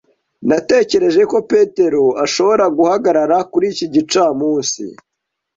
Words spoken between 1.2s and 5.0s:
ko Petero ashobora guhagarara kuri iki gicamunsi.